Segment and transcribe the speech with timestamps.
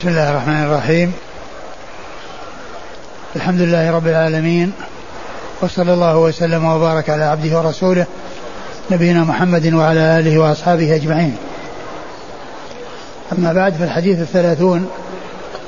[0.00, 1.12] بسم الله الرحمن الرحيم.
[3.36, 4.72] الحمد لله رب العالمين
[5.62, 8.06] وصلى الله وسلم وبارك على عبده ورسوله
[8.90, 11.36] نبينا محمد وعلى آله وأصحابه أجمعين.
[13.38, 14.88] أما بعد فالحديث الثلاثون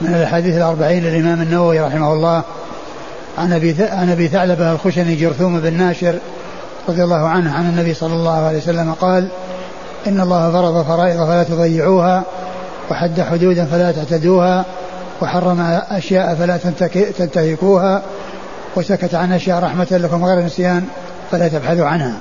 [0.00, 2.42] من الأحاديث الأربعين للإمام النووي رحمه الله
[3.38, 6.18] عن أبي عن أبي ثعلبة الخشني جرثوم بن ناشر
[6.88, 9.28] رضي الله عنه عن النبي صلى الله عليه وسلم قال
[10.06, 12.22] إن الله فرض فرائض فلا تضيعوها
[12.90, 14.64] وحد حدودا فلا تعتدوها
[15.22, 16.56] وحرم أشياء فلا
[17.18, 18.02] تنتهكوها
[18.76, 20.86] وسكت عن أشياء رحمة لكم غير نسيان
[21.30, 22.18] فلا تبحثوا عنها.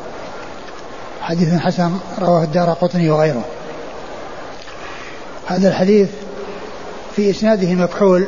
[1.22, 1.92] حديث حسن
[2.22, 3.46] رواه الدار قطني وغيره.
[5.48, 6.10] هذا الحديث
[7.16, 8.28] في إسناده مكحول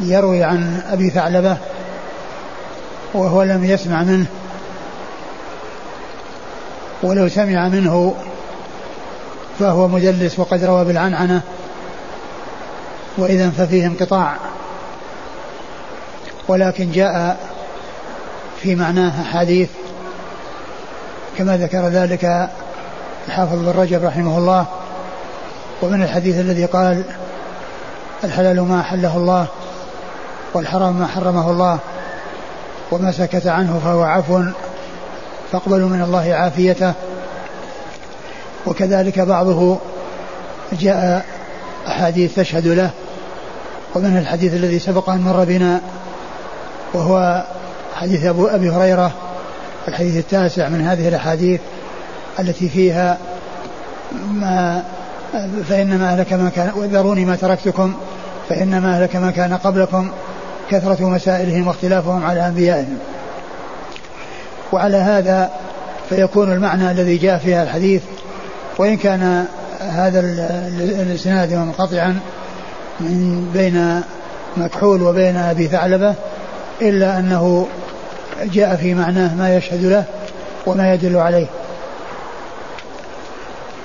[0.00, 1.56] يروي عن أبي ثعلبة
[3.14, 4.26] وهو لم يسمع منه
[7.02, 8.14] ولو سمع منه
[9.58, 11.40] فهو مدلس وقد روى بالعنعنة
[13.18, 14.36] وإذا ففيه انقطاع.
[16.48, 17.36] ولكن جاء
[18.62, 19.68] في معناه أحاديث
[21.38, 22.48] كما ذكر ذلك
[23.26, 24.66] الحافظ بن رجب رحمه الله
[25.82, 27.04] ومن الحديث الذي قال
[28.24, 29.46] الحلال ما أحله الله
[30.54, 31.78] والحرام ما حرمه الله
[32.90, 34.42] وما سكت عنه فهو عفو
[35.52, 36.92] فاقبلوا من الله عافيته.
[38.66, 39.78] وكذلك بعضه
[40.72, 41.24] جاء
[41.86, 42.90] أحاديث تشهد له
[43.94, 45.80] ومنها الحديث الذي سبق أن مر بنا
[46.94, 47.44] وهو
[47.94, 49.12] حديث أبو أبي هريرة
[49.88, 51.60] الحديث التاسع من هذه الأحاديث
[52.38, 53.18] التي فيها
[54.32, 54.82] ما
[55.68, 57.94] فإنما أهلك ما كان وذروني ما تركتكم
[58.48, 60.10] فإنما أهلك ما كان قبلكم
[60.70, 62.98] كثرة مسائلهم واختلافهم على أنبيائهم.
[64.72, 65.50] وعلى هذا
[66.08, 68.02] فيكون المعنى الذي جاء فيها الحديث
[68.78, 69.46] وإن كان
[69.80, 70.20] هذا
[70.80, 72.20] الإسناد منقطعا
[73.00, 74.02] من بين
[74.56, 76.14] مكحول وبين أبي ثعلبة
[76.82, 77.66] إلا أنه
[78.42, 80.04] جاء في معناه ما يشهد له
[80.66, 81.46] وما يدل عليه.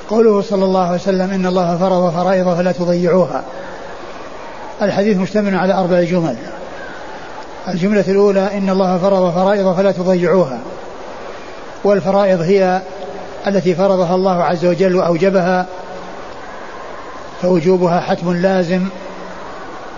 [0.10, 3.44] قوله صلى الله عليه وسلم إن الله فرض فرائض فلا تضيعوها.
[4.82, 6.36] الحديث مشتمل على أربع جمل.
[7.68, 10.60] الجملة الأولى إن الله فرض فرائض فلا تضيعوها.
[11.84, 12.82] والفرائض هي
[13.48, 15.66] التي فرضها الله عز وجل وأوجبها
[17.42, 18.86] فوجوبها حتم لازم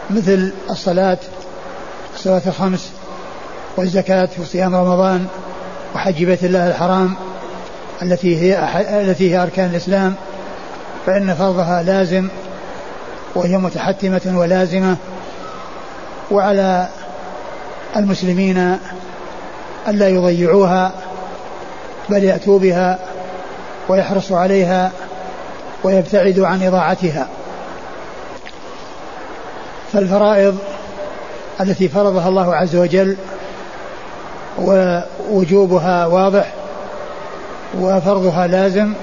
[0.09, 1.17] مثل الصلاة
[2.15, 2.91] الصلاة الخمس
[3.77, 5.27] والزكاة وصيام رمضان
[5.95, 7.15] وحج بيت الله الحرام
[8.01, 8.69] التي هي
[9.01, 10.15] التي هي أركان الإسلام
[11.05, 12.27] فإن فرضها لازم
[13.35, 14.97] وهي متحتمة ولازمة
[16.31, 16.87] وعلى
[17.95, 18.77] المسلمين
[19.87, 20.91] ألا يضيعوها
[22.09, 22.99] بل يأتوا بها.
[23.89, 24.91] ويحرص عليها
[25.83, 27.27] ويبتعد عن إضاعتها.
[29.93, 30.57] فالفرائض
[31.61, 33.17] التي فرضها الله عز وجل
[34.57, 36.53] ووجوبها واضح
[37.79, 38.93] وفرضها لازم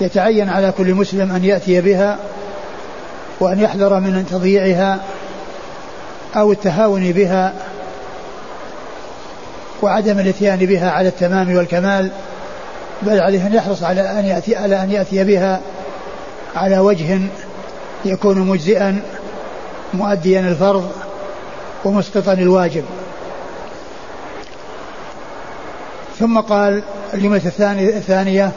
[0.00, 2.18] يتعين على كل مسلم أن يأتي بها
[3.40, 5.00] وأن يحذر من تضييعها
[6.36, 7.52] أو التهاون بها
[9.82, 12.10] وعدم الإتيان بها على التمام والكمال
[13.02, 15.60] بل عليه أن يحرص على أن يأتي على أن يأتي بها
[16.56, 17.20] على وجه
[18.04, 19.02] يكون مجزئا
[19.94, 20.90] مؤديا الفرض
[21.84, 22.84] ومسقطا الواجب.
[26.18, 26.82] ثم قال
[27.14, 27.42] الجملة
[27.80, 28.52] الثانية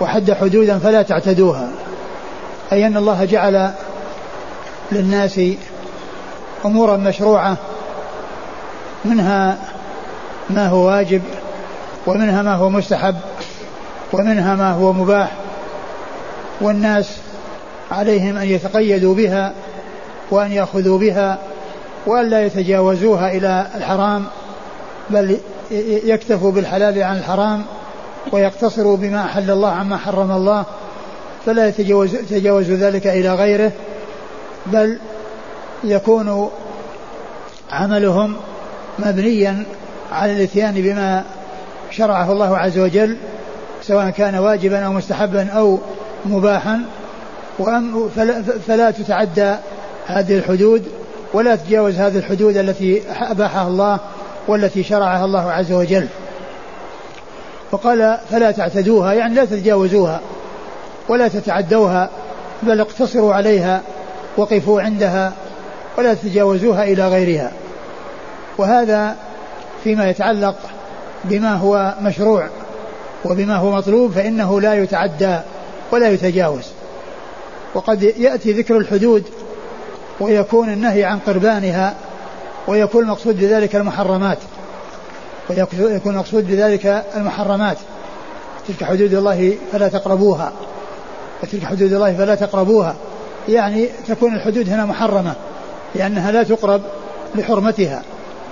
[0.00, 1.68] وحد حدودا فلا تعتدوها.
[2.72, 3.70] أي أن الله جعل
[4.92, 5.40] للناس
[6.64, 7.56] أمورا مشروعة
[9.04, 9.58] منها
[10.50, 11.22] ما هو واجب
[12.06, 13.16] ومنها ما هو مستحب.
[14.12, 15.32] ومنها ما هو مباح
[16.60, 17.16] والناس
[17.90, 19.52] عليهم أن يتقيدوا بها
[20.30, 21.38] وأن يأخذوا بها
[22.06, 24.24] وأن لا يتجاوزوها إلى الحرام
[25.10, 25.38] بل
[26.04, 27.64] يكتفوا بالحلال عن الحرام
[28.32, 30.64] ويقتصروا بما أحل الله عما حرم الله
[31.46, 33.72] فلا يتجاوز يتجاوز ذلك إلى غيره
[34.66, 34.98] بل
[35.84, 36.50] يكون
[37.72, 38.36] عملهم
[38.98, 39.64] مبنيا
[40.12, 41.24] على الإتيان بما
[41.90, 43.16] شرعه الله عز وجل
[43.86, 45.78] سواء كان واجبا أو مستحبا أو
[46.24, 46.80] مباحا.
[48.16, 49.54] فلا, فلا تتعدى
[50.06, 50.84] هذه الحدود
[51.34, 53.98] ولا تتجاوز هذه الحدود التي أباحها الله
[54.48, 56.08] والتي شرعها الله عز وجل.
[57.72, 60.20] وقال فلا تعتدوها يعني لا تتجاوزوها
[61.08, 62.10] ولا تتعدوها
[62.62, 63.80] بل اقتصروا عليها
[64.36, 65.32] وقفوا عندها
[65.98, 67.52] ولا تتجاوزوها إلى غيرها.
[68.58, 69.16] وهذا
[69.84, 70.56] فيما يتعلق
[71.24, 72.48] بما هو مشروع.
[73.30, 75.38] وبما هو مطلوب فإنه لا يتعدى
[75.92, 76.64] ولا يتجاوز.
[77.74, 79.24] وقد يأتي ذكر الحدود
[80.20, 81.94] ويكون النهي عن قربانها
[82.68, 84.38] ويكون المقصود بذلك المحرمات
[85.50, 87.76] ويكون المقصود بذلك المحرمات.
[88.68, 90.52] تلك حدود الله فلا تقربوها
[91.42, 92.94] وتلك حدود الله فلا تقربوها.
[93.48, 95.34] يعني تكون الحدود هنا محرمة
[95.94, 96.82] لأنها لا تقرب
[97.34, 98.02] لحرمتها.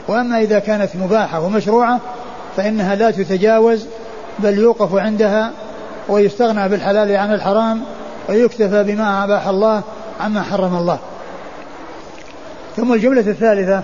[0.09, 2.01] وأما إذا كانت مباحة ومشروعة
[2.57, 3.87] فإنها لا تتجاوز
[4.39, 5.51] بل يوقف عندها
[6.09, 7.83] ويستغنى بالحلال عن الحرام
[8.29, 9.83] ويكتفى بما أباح الله
[10.21, 10.99] عما حرم الله.
[12.77, 13.83] ثم الجملة الثالثة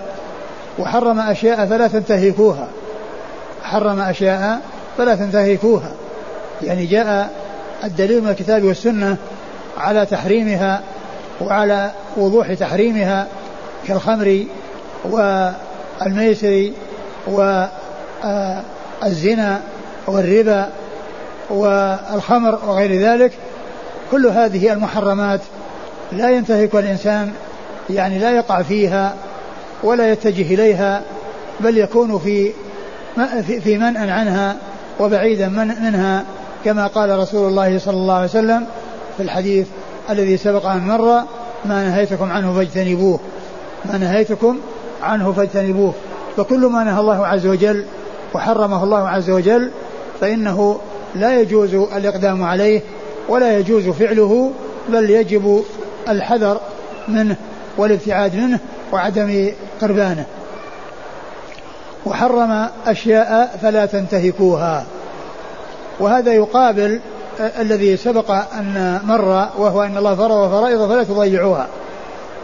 [0.79, 2.67] وحرم أشياء فلا تنتهكوها.
[3.63, 4.61] حرم أشياء
[4.97, 5.91] فلا تنتهكوها.
[6.61, 7.31] يعني جاء
[7.83, 9.17] الدليل من الكتاب والسنة
[9.77, 10.81] على تحريمها
[11.41, 13.27] وعلى وضوح تحريمها
[13.87, 14.45] كالخمر
[15.05, 16.71] والميسر
[19.03, 19.61] والزنا
[20.07, 20.69] والربا
[21.49, 23.31] والخمر وغير ذلك
[24.11, 25.41] كل هذه المحرمات
[26.11, 27.33] لا ينتهك الإنسان
[27.89, 29.15] يعني لا يقع فيها
[29.83, 31.01] ولا يتجه إليها
[31.59, 32.51] بل يكون في
[33.63, 34.57] في منأ عنها
[34.99, 36.25] وبعيدا من منها
[36.65, 38.65] كما قال رسول الله صلى الله عليه وسلم
[39.17, 39.67] في الحديث
[40.09, 41.23] الذي سبق أن مر
[41.65, 43.19] ما نهيتكم عنه فاجتنبوه
[43.85, 44.57] ما نهيتكم
[45.03, 45.93] عنه فاجتنبوه.
[46.37, 47.85] فكل ما نهى الله عز وجل
[48.33, 49.71] وحرمه الله عز وجل
[50.21, 50.79] فإنه
[51.15, 52.81] لا يجوز الإقدام عليه
[53.29, 54.51] ولا يجوز فعله
[54.89, 55.63] بل يجب
[56.09, 56.59] الحذر
[57.07, 57.35] منه
[57.77, 58.59] والابتعاد منه
[58.91, 59.51] وعدم
[59.81, 60.25] قربانه.
[62.05, 64.85] وحرم أشياء فلا تنتهكوها.
[65.99, 66.99] وهذا يقابل
[67.39, 71.67] الذي سبق أن مر وهو أن الله فرض فرائض فلا تضيعوها.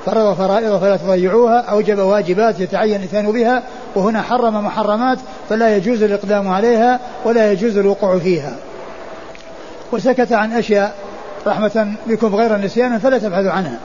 [0.06, 3.63] فرض فرائض فلا تضيعوها أوجب واجبات يتعين الإنسان بها
[3.95, 5.18] وهنا حرم محرمات
[5.49, 8.55] فلا يجوز الإقدام عليها ولا يجوز الوقوع فيها.
[9.91, 10.95] وسكت عن أشياء
[11.47, 13.79] رحمة بكم غير نسيانا فلا تبحثوا عنها.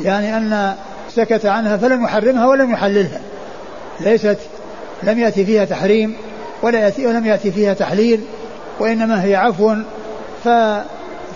[0.00, 0.74] يعني أن
[1.10, 3.20] سكت عنها فلم يحرمها ولم يحللها.
[4.00, 4.38] ليست
[5.02, 6.16] لم يأتي فيها تحريم
[6.62, 8.20] ولا يأتي ولم يأتي فيها تحليل
[8.80, 9.74] وإنما هي عفو.
[10.44, 10.48] ف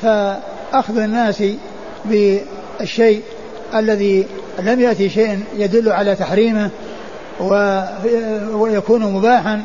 [0.03, 1.43] فأخذ الناس
[2.05, 3.23] بالشيء
[3.75, 4.27] الذي
[4.59, 6.71] لم يأتي شيء يدل على تحريمه
[8.53, 9.63] ويكون مباحا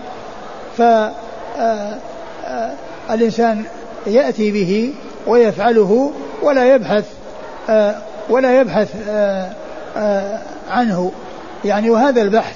[3.07, 3.63] فالإنسان
[4.07, 4.93] يأتي به
[5.27, 7.05] ويفعله ولا يبحث
[8.29, 8.89] ولا يبحث
[10.69, 11.11] عنه.
[11.65, 12.55] يعني وهذا البحث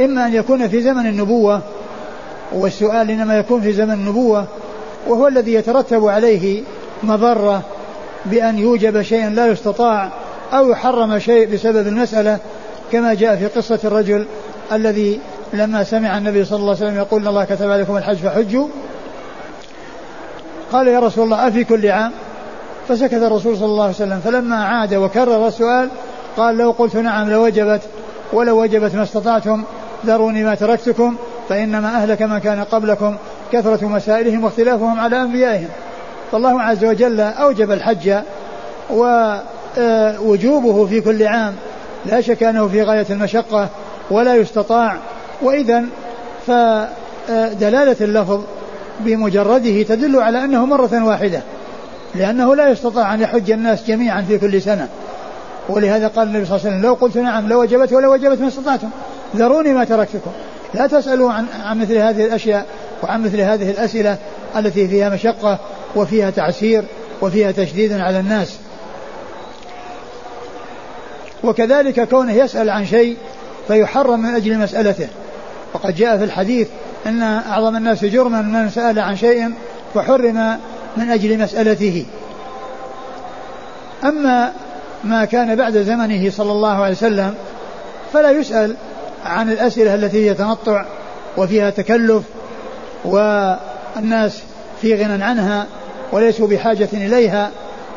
[0.00, 1.60] إما أن يكون في زمن النبوة
[2.52, 4.44] والسؤال إنما يكون في زمن النبوة
[5.06, 6.62] وهو الذي يترتب عليه
[7.02, 7.62] مضرة
[8.24, 10.08] بأن يوجب شيء لا يستطاع
[10.52, 12.38] أو يحرم شيء بسبب المسألة
[12.92, 14.26] كما جاء في قصة الرجل
[14.72, 15.20] الذي
[15.52, 18.66] لما سمع النبي صلى الله عليه وسلم يقول إن الله كتب عليكم الحج فحجوا.
[20.72, 22.12] قال يا رسول الله أفي كل عام؟
[22.88, 24.20] فسكت الرسول صلى الله عليه وسلم.
[24.24, 25.88] فلما عاد وكرر السؤال
[26.36, 27.80] قال لو قلت نعم لوجبت
[28.32, 29.62] ولو وجبت ما استطعتم
[30.06, 31.16] ذروني ما تركتكم
[31.48, 33.16] فإنما أهلك من كان قبلكم
[33.52, 35.68] كثرة مسائلهم واختلافهم على أنبيائهم.
[36.32, 38.14] فالله عز وجل أوجب الحج
[38.90, 41.54] ووجوبه في كل عام.
[42.06, 43.68] لا شك أنه في غاية المشقة.
[44.10, 44.96] ولا يستطاع.
[45.42, 45.84] وإذا
[46.46, 48.40] فدلالة اللفظ
[49.00, 51.42] بمجرده تدل على أنه مرة واحدة
[52.14, 54.88] لأنه لا يستطاع أن يحج الناس جميعا في كل سنة.
[55.68, 58.88] ولهذا قال النبي صلى الله عليه وسلم لو قلت نعم لوجبت ولا وجبت ما استطعتم.
[59.36, 60.30] ذروني ما تركتكم.
[60.74, 62.66] لا تسألوا عن, عن مثل هذه الأشياء
[63.02, 64.16] وعن مثل هذه الأسئلة
[64.56, 65.58] التي فيها مشقة
[65.96, 66.84] وفيها تعسير
[67.22, 68.58] وفيها تشديد على الناس.
[71.44, 73.16] وكذلك كونه يسأل عن شيء
[73.68, 75.08] فيحرم من أجل مسألته.
[75.74, 76.68] وقد جاء في الحديث
[77.06, 79.52] أن أعظم الناس جرما من سأل عن شيء
[79.94, 80.58] فحرم
[80.96, 82.06] من أجل مسألته.
[84.04, 84.52] أما
[85.04, 87.34] ما كان بعد زمنه صلى الله عليه وسلم
[88.12, 88.76] فلا يسأل
[89.24, 90.84] عن الأسئلة التي هي تنطع
[91.36, 92.22] وفيها تكلف
[93.04, 94.42] والناس
[94.82, 95.66] في غنى عنها
[96.12, 97.50] وليسوا بحاجة إليها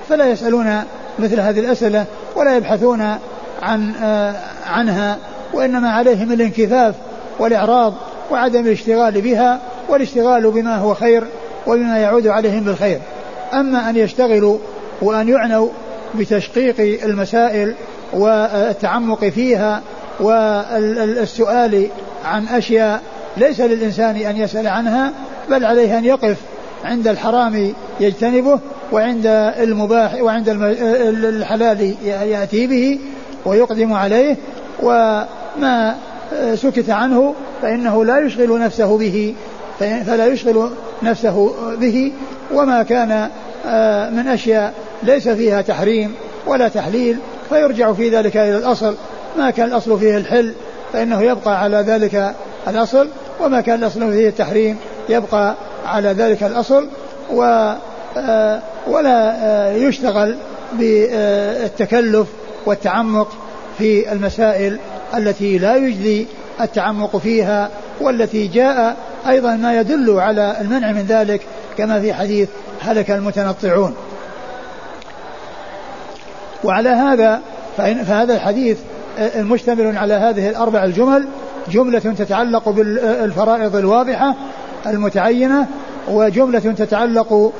[0.09, 0.83] فلا يسألون
[1.19, 2.05] مثل هذه الأسئلة
[2.35, 3.17] ولا يبحثون
[3.61, 4.35] عن آه
[4.67, 5.17] عنها.
[5.53, 6.95] وإنما عليهم الانكفاف
[7.39, 7.93] والإعراض
[8.31, 11.23] وعدم الاشتغال بها والاشتغال بما هو خير
[11.67, 12.99] وبما يعود عليهم بالخير.
[13.53, 14.57] أما أن يشتغلوا
[15.01, 15.69] وأن يعنوا
[16.15, 17.73] بتشقيق المسائل
[18.13, 19.81] والتعمق فيها
[20.19, 21.87] والسؤال
[22.25, 23.01] عن أشياء
[23.37, 25.11] ليس للإنسان أن يسأل عنها
[25.49, 26.37] بل عليه أن يقف
[26.83, 28.59] عند الحرام يجتنبه
[28.91, 29.25] وعند
[29.59, 32.99] المباح وعند الحلال يأتي به
[33.45, 34.35] ويقدم عليه
[35.57, 35.95] وما
[36.55, 39.35] سكت عنه فإنه لا يشغل نفسه به
[39.79, 40.71] فلا يشغل
[41.03, 42.11] نفسه به
[42.53, 43.29] وما كان
[44.15, 44.73] من أشياء
[45.03, 46.13] ليس فيها تحريم
[46.47, 47.17] ولا تحليل
[47.49, 48.95] فيرجع في ذلك إلى الأصل.
[49.37, 50.53] ما كان الأصل فيه الحل
[50.93, 52.35] فإنه يبقى على ذلك
[52.67, 53.07] الأصل
[53.39, 54.77] وما كان الأصل فيه التحريم
[55.09, 56.87] يبقى على ذلك الأصل
[57.33, 57.73] و
[58.17, 60.35] آه، ولا آه، يشتغل
[60.73, 62.27] بالتكلف
[62.65, 63.27] والتعمق
[63.77, 64.79] في المسائل
[65.15, 66.27] التي لا يجدي
[66.61, 67.69] التعمق فيها
[68.01, 68.97] والتي جاء
[69.27, 71.41] أيضا ما يدل على المنع من ذلك
[71.77, 72.49] كما في حديث
[72.81, 73.95] هلك المتنطعون.
[76.63, 77.41] وعلى هذا
[77.77, 78.77] فهذا الحديث
[79.19, 81.27] المشتمل على هذه الأربع الجمل
[81.69, 84.35] جملة تتعلق بالفرائض الواضحة
[84.87, 85.67] المتعينة
[86.07, 87.53] وجملة تتعلق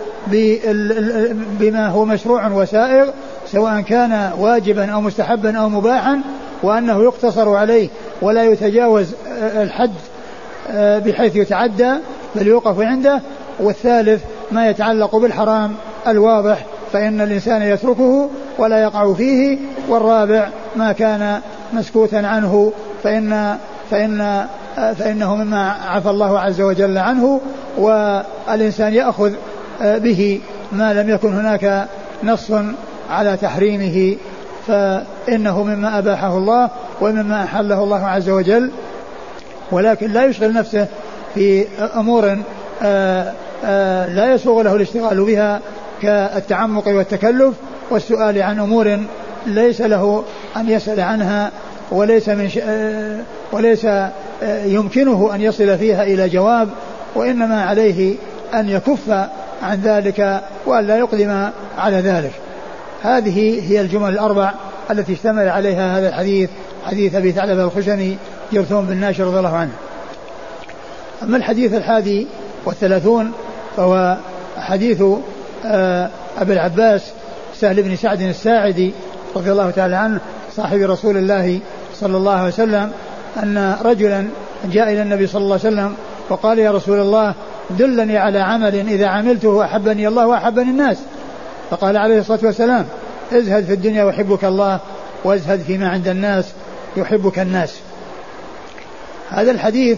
[1.60, 3.10] بما هو مشروع وسائغ
[3.51, 6.22] سواء كان واجبا أو مستحبا أو مباحا.
[6.63, 7.89] وأنه يقتصر عليه
[8.21, 9.93] ولا يتجاوز الحد
[10.75, 11.93] بحيث يتعدى
[12.35, 13.21] بل يوقف عنده.
[13.59, 15.75] والثالث ما يتعلق بالحرام
[16.07, 19.57] الواضح فإن الإنسان يتركه ولا يقع فيه.
[19.89, 21.41] والرابع ما كان
[21.73, 22.73] مسكوتا عنه
[23.03, 23.57] فإن
[23.91, 24.45] فإن
[24.75, 27.41] فإنه مما عفى الله عز وجل عنه.
[27.77, 29.31] والإنسان يأخذ
[29.81, 31.87] به ما لم يكن هناك
[32.23, 32.51] نص
[33.09, 34.15] على تحريمه.
[34.67, 36.69] فإنه مما أباحه الله
[37.01, 38.71] ومما أحله الله عز وجل
[39.71, 40.88] ولكن لا يشغل نفسه
[41.36, 42.38] في أمور
[42.83, 43.33] آه،
[43.65, 45.62] آه، لا يسوغ له الاشتغال بها
[46.01, 47.53] كالتعمق والتكلف
[47.89, 49.00] والسؤال عن أمور
[49.45, 50.24] ليس له
[50.57, 51.51] أن يسأل عنها
[51.91, 52.59] وليس من ش...
[52.63, 53.19] آه،
[53.51, 53.88] وليس
[54.65, 56.69] يمكنه أن يصل فيها إلى جواب
[57.15, 58.15] وإنما عليه
[58.53, 59.09] أن يكف
[59.63, 62.31] عن ذلك وأن لا يقدم على ذلك.
[63.01, 64.54] هذه هي الجمل الأربع
[64.92, 66.50] التي اشتمل عليها هذا الحديث
[66.86, 68.18] حديث أبي ثعلبة الخشني
[68.54, 69.72] جرثوم بن ناشر رضي الله عنه.
[71.24, 72.27] أما الحديث الحادي
[72.66, 73.32] والثلاثون
[73.77, 74.18] فهو
[74.58, 75.04] حديث
[75.66, 77.12] آه، أبي العباس
[77.56, 78.92] سهل بن سعد الساعدي
[79.36, 80.20] رضي الله تعالى عنه
[80.56, 81.60] صاحب رسول الله
[81.94, 82.92] صلى الله عليه وسلم
[83.44, 84.27] أن رجلا
[84.66, 85.96] جاء إلى النبي صلى الله عليه وسلم
[86.30, 87.34] وقال يا رسول الله
[87.70, 90.98] دلني على عمل إذا عملته أحبني الله وأحبني الناس.
[91.69, 92.86] فقال عليه الصلاة والسلام
[93.33, 94.79] ازهد في الدنيا يحبك الله
[95.24, 96.45] وازهد فيما عند الناس
[96.97, 97.74] يحبك الناس.
[99.29, 99.97] هذا الحديث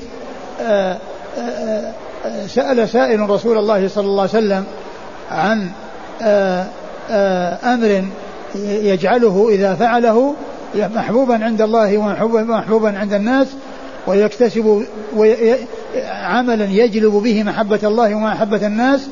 [0.61, 0.97] آه،
[1.37, 1.93] آآ
[2.25, 4.63] آه، سأل سائل رسول الله صلى الله عليه وسلم
[5.31, 5.69] عن
[6.21, 6.65] آه،
[7.63, 8.03] أمر
[8.65, 10.35] يجعله إذا فعله
[10.75, 13.47] محبوبا عند الله ومحبوبا عند الناس
[14.07, 14.85] ويكتسب
[16.07, 19.07] عملا يجلب به محبة الله ومحبة الناس.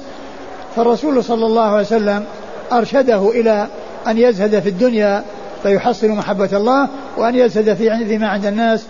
[0.75, 2.25] فالرسول صلى الله عليه وسلم
[2.71, 3.67] أرشده إلى
[4.07, 5.23] أن يزهد في الدنيا
[5.63, 8.85] فيحصل محبة الله وأن يزهد في ما عند الناس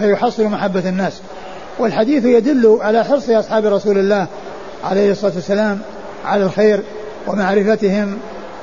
[0.00, 1.20] فيحصل محبة الناس.
[1.78, 4.26] والحديث يدل على حرص أصحاب رسول الله
[4.84, 5.78] عليه الصلاة والسلام
[6.24, 6.82] على الخير
[7.26, 8.18] ومعرفتهم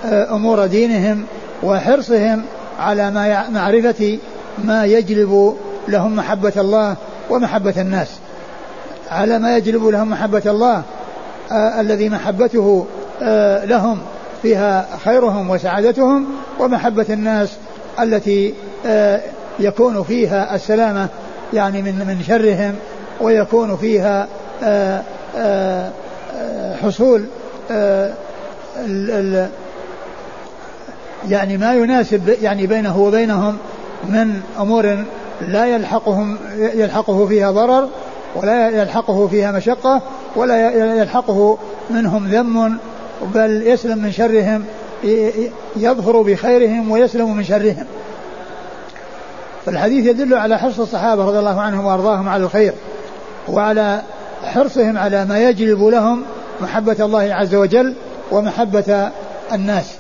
[0.06, 1.26] آه، أمور دينهم
[1.64, 2.44] وحرصهم
[2.80, 4.20] على ما معرفة
[4.64, 5.58] ما يجلب
[5.88, 6.96] لهم محبة الله
[7.30, 8.10] ومحبة الناس.
[9.12, 10.84] على ما يجلب لهم محبة الله
[11.52, 12.86] آه الذي محبته
[13.22, 14.00] آه لهم.
[14.44, 16.26] فيها خيرهم وسعادتهم
[16.60, 17.50] ومحبة الناس
[18.00, 18.54] التي
[18.86, 19.22] آه
[19.60, 21.08] يكون فيها السلامة
[21.54, 22.76] يعني من من شرهم
[23.22, 24.28] ويكون فيها
[24.64, 25.02] آه
[25.38, 25.92] آه,
[26.84, 27.26] حصول
[31.30, 33.58] يعني ما يناسب يعني بينه وبينهم
[34.10, 35.04] من أمور
[35.42, 37.90] لا يلحقهم يلحقه فيها ضرر
[38.36, 40.02] ولا يلحقه فيها مشقة
[40.36, 41.58] ولا يلحقه
[41.90, 42.78] منهم ذم
[43.34, 44.66] بل يسلم من شرهم
[45.76, 47.86] يظهر بخيرهم ويسلم من شرهم.
[49.66, 52.74] فالحديث يدل على حرص الصحابة رضي الله عنهم وأرضاهم على الخير
[53.48, 54.02] وعلى
[54.44, 56.24] حرصهم على ما يجلب لهم
[56.62, 57.94] محبة الله عز وجل
[58.32, 59.12] ومحبة
[59.54, 59.94] الناس.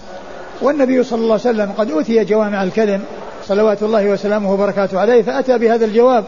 [0.62, 3.02] والنبي صلى الله عليه وسلم قد أوتي جوامع الكلم
[3.48, 6.24] صلوات الله وسلامه وبركاته عليه فأتى بهذا الجواب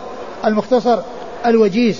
[0.45, 0.99] المختصر
[1.45, 1.99] الوجيز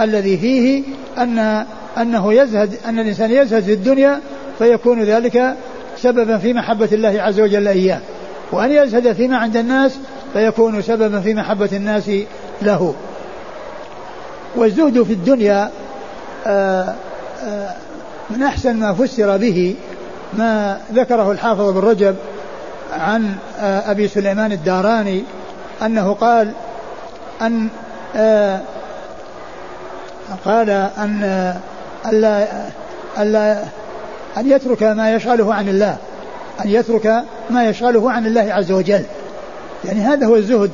[0.00, 0.82] الذي فيه
[1.18, 1.64] أن
[1.98, 4.20] أنه يزهد أن الإنسان يزهد في الدنيا
[4.62, 5.54] فيكون ذلك
[5.96, 8.00] سببا في محبة الله عز وجل إياه.
[8.52, 9.98] وأن يزهد فيما عند الناس
[10.32, 12.10] فيكون سببا في محبة الناس
[12.62, 12.94] له.
[14.56, 15.70] والزهد في الدنيا
[16.46, 16.94] آه،
[17.44, 17.70] آه،
[18.30, 19.74] من أحسن ما فسر به
[20.34, 22.16] ما ذكره الحافظ بن رجب
[22.92, 25.24] عن آه، أبي سليمان الداراني
[25.82, 26.52] أنه قال
[27.42, 27.68] أن
[30.44, 31.54] قال أن
[32.06, 32.46] ألا
[33.18, 33.64] ألا
[34.36, 35.96] أن يترك ما يشغله عن الله
[36.64, 39.02] أن يترك ما يشغله عن الله عز وجل.
[39.84, 40.70] يعني هذا هو الزهد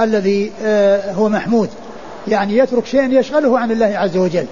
[0.00, 1.68] الذي آه، هو محمود.
[2.28, 4.46] يعني يترك شيئا يشغله عن الله عز وجل.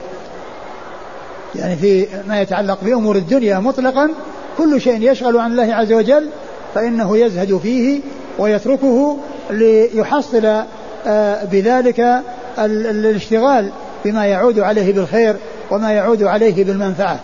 [1.55, 4.11] يعني في ما يتعلق بأمور الدنيا مطلقا
[4.59, 6.29] كل شيء يشغل عن الله عز وجل
[6.75, 8.01] فإنه يزهد فيه
[8.39, 9.17] ويتركه
[9.51, 10.63] ليحصل
[11.07, 12.23] آه، بذلك
[12.59, 13.71] الاشتغال
[14.05, 15.37] بما يعود عليه بالخير
[15.71, 17.21] وما يعود عليه بالمنفعة.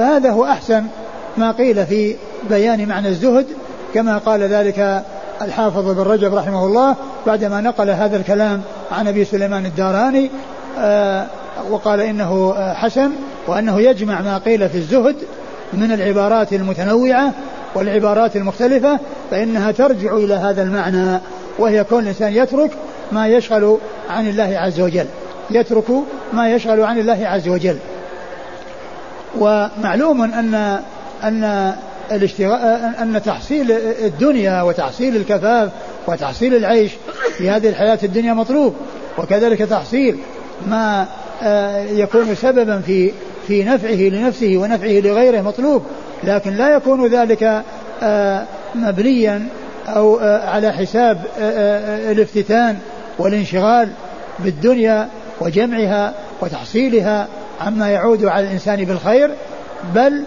[0.00, 0.84] فهذا هو أحسن
[1.36, 2.16] ما قيل في
[2.50, 3.46] بيان معنى الزهد
[3.94, 5.02] كما قال ذلك
[5.42, 10.30] الحافظ بن رجب رحمه الله بعدما نقل هذا الكلام عن أبي سليمان الداراني
[10.78, 11.26] آه،
[11.70, 13.10] وقال آه، حسن
[13.46, 15.16] وأنه يجمع ما قيل في الزهد
[15.72, 17.32] من العبارات المتنوعة
[17.74, 18.98] والعبارات المختلفة
[19.30, 21.18] فإنها ترجع إلى هذا المعنى
[21.58, 22.70] وهي كون الإنسان يترك
[23.12, 23.78] ما يشغل
[24.10, 25.06] عن الله عز وجل
[25.50, 25.84] يترك
[26.32, 27.76] ما يشغل عن الله عز وجل.
[29.38, 30.80] ومعلوم ان
[31.24, 31.74] أن
[32.12, 33.72] الاشتغال أن تحصيل
[34.04, 35.70] الدنيا وتحصيل الكفاف
[36.06, 36.92] وتحصيل العيش
[37.38, 38.74] في هذه الحياة الدنيا مطلوب.
[39.18, 40.18] وكذلك تحصيل
[40.66, 41.06] ما
[41.42, 43.12] آه، يكون سببا في
[43.48, 45.82] في نفعه لنفسه ونفعه لغيره مطلوب.
[46.24, 47.62] لكن لا يكون ذلك
[48.02, 48.44] آه،
[48.74, 49.46] مبنيا
[49.88, 51.24] أو آه، على حساب
[52.10, 52.78] الافتتان
[53.18, 53.88] والانشغال
[54.38, 55.08] بالدنيا
[55.40, 57.28] وجمعها وتحصيلها
[57.60, 59.30] عما يعود على الإنسان بالخير
[59.94, 60.24] بل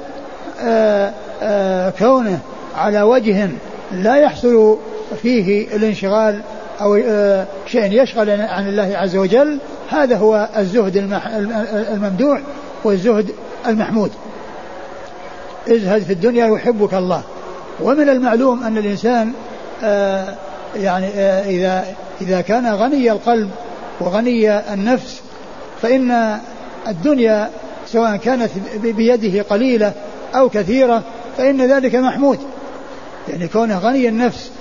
[2.00, 2.40] كونه
[2.76, 3.50] على وجه
[3.92, 4.78] لا يحصل
[5.22, 6.42] فيه الانشغال
[6.82, 9.58] أو آه، شيء يشغل عن الله عز وجل
[9.90, 10.98] هذا هو الزهد
[11.94, 12.40] الممدوح
[12.84, 13.32] والزهد
[13.68, 14.12] المحمود.
[15.68, 17.22] ازهد في الدنيا يحبك الله.
[17.82, 19.34] ومن المعلوم أن الإنسان
[19.84, 20.36] آه،
[20.76, 21.86] يعني آه، إذا
[22.22, 23.50] إذا كان غني القلب
[24.00, 25.22] وغني النفس
[25.82, 26.40] فإن
[26.88, 27.50] الدنيا
[27.88, 28.50] سواء كانت
[28.84, 29.94] بيده قليلة
[30.36, 31.04] أو كثيرة
[31.38, 32.40] فإن ذلك محمود.
[33.30, 34.52] يعني كونه غني النفس.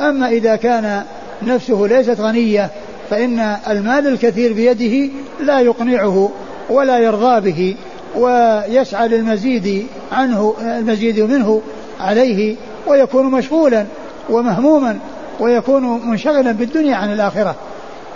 [0.00, 1.02] أما إذا كان
[1.42, 2.70] نفسه ليست غنية
[3.10, 6.30] فإن المال الكثير بيده لا يقنعه
[6.70, 7.76] ولا يرضى به
[8.16, 11.62] ويسعى للمزيد عنه المزيد منه
[12.00, 12.56] عليه
[12.86, 13.86] ويكون مشغولا
[14.30, 14.98] ومهموما
[15.40, 17.54] ويكون منشغلا بالدنيا عن الآخرة.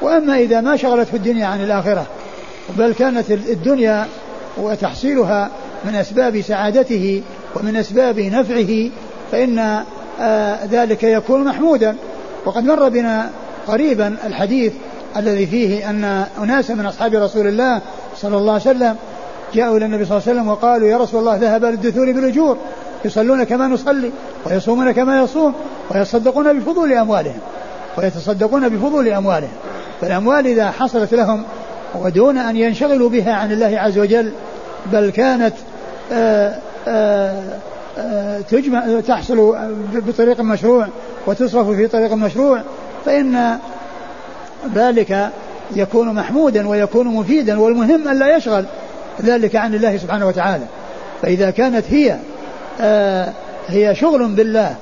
[0.03, 2.07] وأما إذا ما شغلته الدنيا عن الآخرة
[2.79, 4.07] بل كانت الدنيا
[4.57, 5.51] وتحصيلها
[5.85, 7.23] من أسباب سعادته
[7.55, 8.91] ومن أسباب نفعه
[9.33, 9.83] فإن
[10.21, 11.97] آه ذلك يكون محمودا.
[12.47, 13.31] وقد مر بنا
[13.67, 14.73] قريبا الحديث
[15.17, 17.81] الذي فيه أن أناسا من أصحاب رسول الله
[18.17, 18.97] صلى الله عليه وسلم
[19.55, 22.57] جاءوا إلى النبي صلى الله عليه وسلم وقالوا يا رسول الله ذهب للدثور بالأجور
[23.05, 24.11] يصلون كما نصلي
[24.47, 25.55] ويصومون كما يصوم
[25.91, 27.39] ويصدقون بفضول أموالهم
[27.99, 29.53] ويتصدقون بفضول أموالهم.
[30.01, 31.43] فالأموال إذا حصلت لهم
[31.95, 34.33] ودون أن ينشغلوا بها عن الله عز وجل
[34.93, 35.55] بل كانت
[36.13, 37.65] آآ آآ
[38.51, 39.57] تجمع تحصل
[39.93, 40.87] بطريق مشروع
[41.27, 42.63] وتصرف في طريق مشروع
[43.07, 43.59] فإن
[44.75, 45.31] ذلك
[45.77, 48.65] يكون محمودا ويكون مفيدا والمهم أن لا يشغل
[49.23, 50.65] ذلك عن الله سبحانه وتعالى.
[51.23, 52.19] فإذا كانت هي
[52.81, 53.33] آه
[53.69, 54.75] هي شغل بالله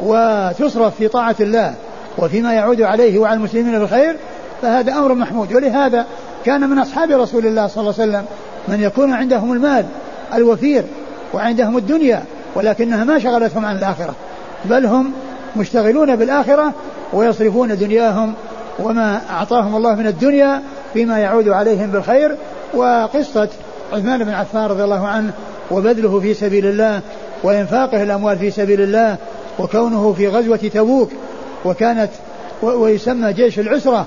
[0.00, 1.74] وتصرف في طاعة الله
[2.18, 4.16] وفيما يعود عليه وعلى المسلمين بالخير
[4.62, 5.54] فهذا أمر محمود.
[5.54, 6.06] ولهذا
[6.44, 8.24] كان من أصحاب رسول الله صلى الله عليه وسلم
[8.68, 9.86] من يكون عندهم المال
[10.34, 10.84] الوفير
[11.34, 12.22] وعندهم الدنيا
[12.54, 14.14] ولكنها ما شغلتهم عن الآخرة
[14.64, 15.12] بل هم
[15.56, 16.72] مشتغلون بالآخرة
[17.12, 18.34] ويصرفون دنياهم
[18.78, 22.36] وما أعطاهم الله من الدنيا فيما يعود عليهم بالخير
[22.74, 23.48] وقصة
[23.92, 25.32] عثمان بن عفان رضي الله عنه
[25.70, 27.00] وبذله في سبيل الله
[27.42, 29.16] وإنفاقه الأموال في سبيل الله
[29.58, 31.10] وكونه في غزوة تبوك
[31.64, 32.10] وكانت
[32.62, 34.06] ويسمى جيش العسرة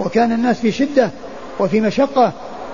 [0.00, 1.10] وكان الناس في شدة
[1.60, 2.32] وفي مشقة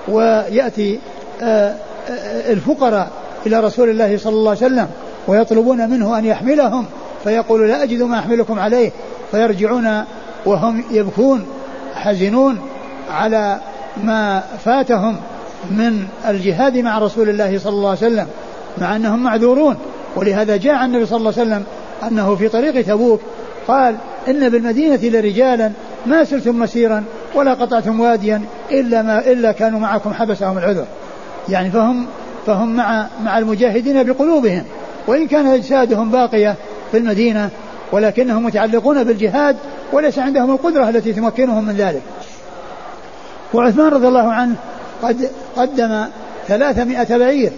[0.08, 0.98] ويأتي
[1.42, 1.74] آه،
[2.10, 3.10] آه، الفقراء
[3.46, 4.88] إلى رسول الله صلى الله عليه وسلم
[5.28, 6.84] ويطلبون منه أن يحملهم
[7.24, 8.90] فيقول لا أجد ما أحملكم عليه
[9.30, 10.04] فيرجعون
[10.46, 11.46] وهم يبكون
[11.94, 12.58] حزنون
[13.10, 13.58] على
[14.04, 15.16] ما فاتهم
[15.70, 18.26] من الجهاد مع رسول الله صلى الله عليه وسلم
[18.78, 19.76] مع أنهم معذورون.
[20.16, 21.64] ولهذا جاء النبي صلى الله عليه وسلم
[22.02, 23.20] أنه في طريق تبوك
[23.68, 23.96] قال
[24.28, 25.72] إن بالمدينة لرجالا
[26.06, 27.04] ما سرتم مسيرا
[27.38, 30.84] ولا قطعتم واديا إلا ما إلا كانوا معكم حبسهم العذر.
[31.48, 32.06] يعني فهم
[32.46, 34.64] فهم مع مع المجاهدين بقلوبهم.
[35.06, 36.56] وإن كان أجسادهم باقية
[36.90, 37.50] في المدينة
[37.92, 39.56] ولكنهم متعلقون بالجهاد
[39.92, 42.02] وليس عندهم القدرة التي تمكنهم من ذلك.
[43.54, 44.54] وعثمان رضي الله عنه
[45.02, 46.04] قد قدم
[46.48, 47.52] ثلاثمائة بعير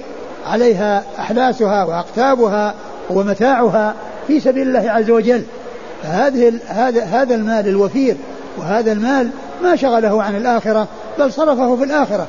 [0.47, 2.75] عليها أحلاسها وأقتابها
[3.11, 3.95] ومتاعها
[4.27, 5.43] في سبيل الله عز وجل.
[6.03, 8.17] فهذه هذا هذا المال الوفير
[8.59, 9.31] وهذا المال
[9.63, 10.87] ما شغله عن الآخرة
[11.19, 12.27] بل صرفه في الآخرة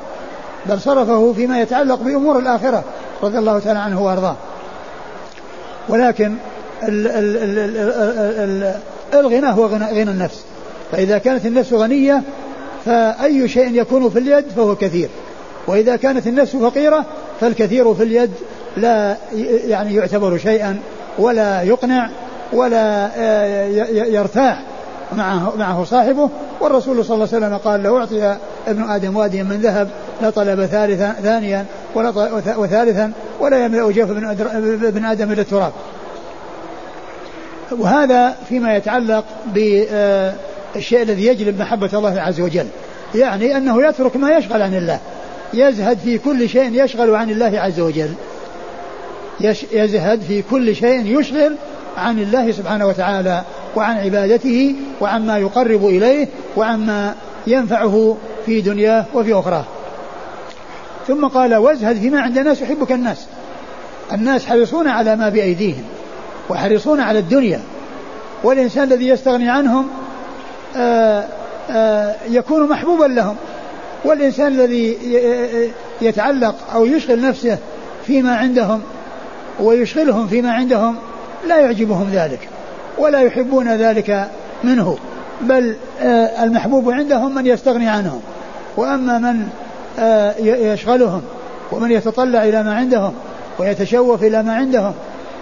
[0.66, 2.84] بل صرفه فيما يتعلق بأمور الآخرة
[3.24, 4.36] رضي الله تعالى عنه وأرضاه.
[5.90, 6.36] ولكن
[6.84, 8.74] ال ال ال ال
[9.20, 10.44] الغنى هو غنى, غنى النفس.
[10.92, 12.22] فإذا كانت النفس غنية
[12.86, 15.10] فأي شيء يكون في اليد فهو كثير.
[15.68, 17.06] وإذا كانت النفس فقيرة
[17.42, 18.32] فالكثير في اليد
[18.78, 19.18] لا
[19.66, 20.80] يعني يعتبر شيئا
[21.20, 22.10] ولا يقنع
[22.54, 24.64] ولا آه، يرتاح
[25.18, 26.30] معه معه صاحبه
[26.62, 29.90] والرسول صلى الله عليه وسلم قال لو أعطي ابن آدم واديا من ذهب
[30.22, 31.66] لطلب ثالثا ثانيا
[32.58, 34.12] وثالثا ولا يملأ جوف
[34.84, 35.72] ابن آدم إلى التراب.
[37.72, 42.68] وهذا فيما يتعلق بالشيء الذي يجلب محبة الله عز وجل.
[43.16, 45.00] يعني أنه يترك ما يشغل عن الله.
[45.54, 48.14] يزهد في كل شيء يشغل عن الله عز وجل.
[49.72, 51.56] يزهد في كل شيء يشغل
[51.98, 53.42] عن الله سبحانه وتعالى
[53.76, 57.16] وعن عبادته وعما يقرب إليه وعما
[57.48, 59.66] ينفعه في دنياه وفي أخراه.
[61.08, 63.26] ثم قال وازهد فيما عند الناس يحبك الناس.
[64.14, 65.84] الناس حريصون على ما بأيديهم
[66.50, 67.62] وحريصون على الدنيا.
[68.44, 69.88] والإنسان الذي يستغني عنهم
[70.76, 71.26] آآ آه،
[71.70, 73.36] آآ آه، يكون محبوبا لهم.
[74.06, 74.98] والإنسان الذي
[76.02, 77.58] يتعلق أو يشغل نفسه
[78.06, 78.82] فيما عندهم
[79.60, 80.96] ويشغلهم فيما عندهم
[81.48, 82.50] لا يعجبهم ذلك.
[82.98, 84.28] ولا يحبون ذلك
[84.64, 84.98] منه
[85.42, 88.22] بل آه، المحبوب عندهم من يستغني عنهم
[88.78, 89.48] وأما من
[90.00, 91.22] آه، يشغلهم
[91.72, 93.14] ومن يتطلع إلى ما عندهم
[93.60, 94.94] ويتشوف إلى ما عندهم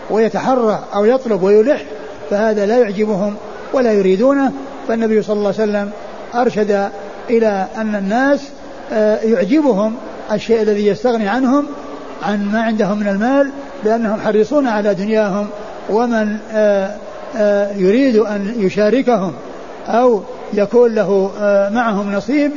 [0.09, 1.81] ويتحرى أو يطلب ويلح
[2.29, 3.35] فهذا لا يعجبهم
[3.73, 4.51] ولا يريدونه.
[4.87, 5.91] فالنبي صلى الله عليه وسلم
[6.35, 6.89] أرشد
[7.29, 8.39] إلى أن الناس
[8.93, 9.95] آه، يعجبهم
[10.31, 11.65] الشيء الذي يستغني عنهم
[12.23, 13.49] عن ما عندهم من المال
[13.83, 15.47] لأنهم حريصون على دنياهم
[15.89, 16.95] ومن آه،
[17.75, 19.33] يريد أن يشاركهم
[19.87, 20.21] أو
[20.53, 22.51] يكون له آه، معهم نصيب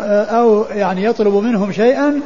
[0.00, 2.20] آه، أو يعني يطلب منهم شيئا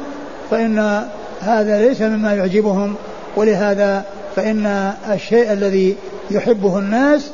[0.51, 1.05] فإن
[1.41, 2.95] هذا ليس مما يعجبهم.
[3.37, 4.05] ولهذا
[4.37, 5.97] فإن الشيء الذي
[6.31, 7.31] يحبه الناس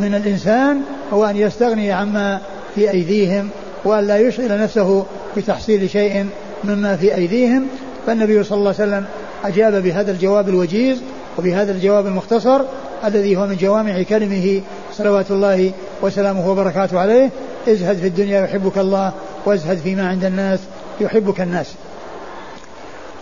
[0.00, 0.80] من الإنسان
[1.12, 2.40] هو أن يستغني عما
[2.74, 3.48] في أيديهم
[3.84, 6.26] وأن لا يشغل نفسه بتحصيل شيء
[6.64, 7.66] مما في أيديهم.
[8.06, 9.04] فالنبي صلى الله عليه وسلم
[9.44, 10.98] أجاب بهذا الجواب الوجيز
[11.38, 12.60] وبهذا الجواب المختصر
[13.04, 17.30] الذي هو من جوامع كلمه صلوات الله وسلامه وبركاته عليه
[17.68, 19.12] ازهد في الدنيا يحبك الله
[19.46, 20.58] وازهد فيما عند الناس
[21.00, 21.66] يحبك الناس.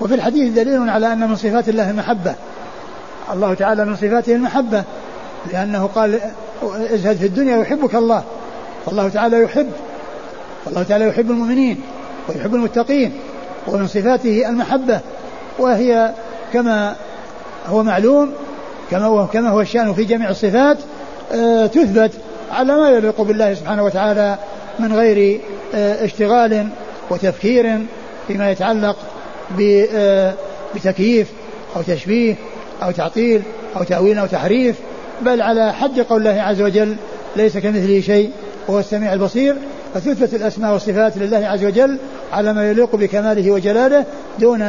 [0.01, 2.35] وفي الحديث دليل على أن من صفات الله المحبة
[3.33, 4.85] الله تعالى من صفاته المحبة
[5.53, 6.21] لأنه قال
[6.95, 8.25] ازهد في الدنيا يحبك الله.
[8.87, 9.71] فالله تعالى يحب
[10.67, 11.81] والله تعالى يحب المؤمنين
[12.29, 13.13] ويحب المتقين
[13.67, 15.01] ومن صفاته المحبة
[15.59, 16.13] وهي
[16.53, 16.97] كما
[17.67, 18.33] هو معلوم
[18.91, 20.77] كما هو كما هو الشأن في جميع الصفات
[21.33, 22.13] آه، تثبت
[22.53, 24.37] على ما يليق بالله سبحانه وتعالى
[24.79, 25.41] من غير
[25.75, 26.69] آه، اشتغال
[27.11, 27.79] وتفكير
[28.29, 28.97] فيما يتعلق
[29.95, 30.35] آه،
[30.75, 31.29] بتكييف
[31.77, 32.35] أو تشبيه
[32.83, 33.43] أو تعطيل
[33.77, 34.77] أو تأويل أو تحريف
[35.23, 36.97] بل على حد قول الله عز وجل
[37.37, 38.31] ليس كمثله شيء
[38.69, 39.57] وهو السميع البصير.
[39.95, 41.99] فتثبت الأسماء والصفات لله عز وجل
[42.33, 44.05] على ما يليق بكماله وجلاله
[44.39, 44.63] دون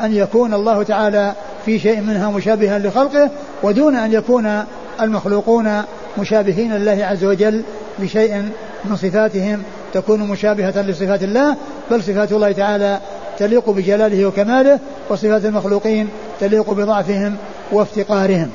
[0.00, 1.32] أن يكون الله تعالى
[1.68, 3.30] في شيء منها مشابها لخلقه
[3.62, 4.64] ودون أن يكون
[5.00, 5.82] المخلوقون
[6.18, 7.62] مشابهين لله عز وجل
[7.98, 8.42] بشيء
[8.84, 9.62] من صفاتهم
[9.94, 11.56] تكون مشابهة لصفات الله
[11.90, 12.98] بل صفات الله تعالى
[13.38, 14.78] تليق بجلاله وكماله
[15.08, 16.08] وصفات المخلوقين
[16.40, 17.36] تليق بضعفهم
[17.72, 18.50] وافتقارهم.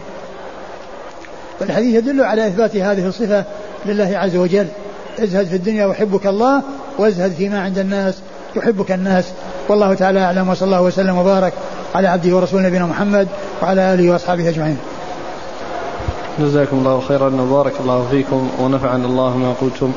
[1.59, 3.43] فالحديث يدل على إثبات هذه الصفة
[3.85, 4.67] لله عز وجل.
[5.23, 6.61] ازهد في الدنيا وحبك الله
[6.97, 8.15] وازهد فيما عند الناس
[8.55, 9.25] يحبك الناس.
[9.69, 11.53] والله تعالى أعلم وصلى الله وسلم وبارك
[11.95, 13.27] على عبده ورسوله نبينا محمد
[13.61, 14.77] وعلى آله وأصحابه أجمعين.
[16.39, 19.93] جزاكم الله خيرا وبارك الله فيكم ونفعنا الله ما قلتم.